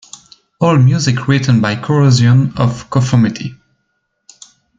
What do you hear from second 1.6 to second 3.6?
by Corrosion of Conformity.